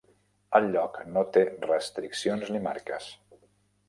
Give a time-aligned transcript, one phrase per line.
[0.59, 3.11] El lloc no té restriccions ni marques.